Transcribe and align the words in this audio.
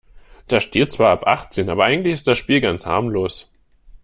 Da 0.47 0.59
steht 0.61 0.91
zwar 0.91 1.11
ab 1.11 1.27
achtzehn, 1.27 1.69
aber 1.69 1.83
eigentlich 1.83 2.13
ist 2.13 2.27
das 2.27 2.39
Spiel 2.39 2.59
ganz 2.59 2.87
harmlos. 2.87 3.51